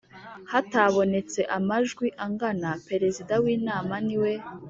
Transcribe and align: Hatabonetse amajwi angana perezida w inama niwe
Hatabonetse 0.51 1.41
amajwi 1.57 2.07
angana 2.25 2.69
perezida 2.87 3.33
w 3.43 3.45
inama 3.55 3.95
niwe 4.05 4.31